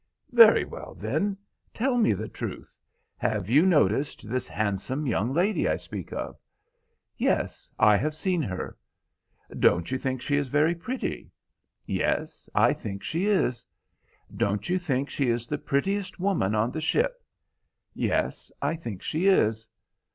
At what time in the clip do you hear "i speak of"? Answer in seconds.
5.69-6.39